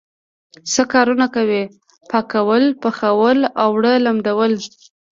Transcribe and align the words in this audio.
څه 0.71 0.83
کارونه 0.93 1.25
کوئ؟ 1.35 1.61
پاکول، 2.11 2.63
پخول 2.83 3.39
او 3.61 3.71
اوړه 3.75 3.93
لمدول 4.05 4.53